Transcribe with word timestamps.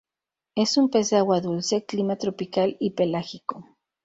Es 0.55 0.77
un 0.77 0.89
pez 0.89 1.11
de 1.11 1.17
agua 1.17 1.41
dulce 1.41 1.85
clima 1.85 2.15
tropical 2.15 2.75
y 2.79 2.89
pelágico. 2.93 3.77